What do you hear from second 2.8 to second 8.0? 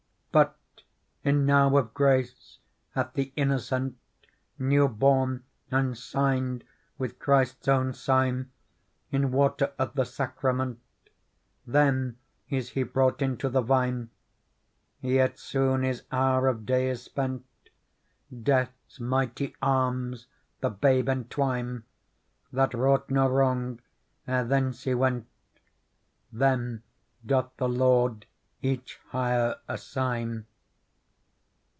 hath thelnnoeenty NewUorn and signed with Christ's own